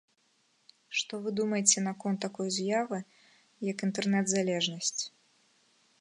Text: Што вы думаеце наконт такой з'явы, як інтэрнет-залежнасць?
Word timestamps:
Што 1.01 1.13
вы 1.25 1.29
думаеце 1.39 1.83
наконт 1.89 2.19
такой 2.25 2.47
з'явы, 2.57 2.99
як 3.71 3.77
інтэрнет-залежнасць? 3.89 4.99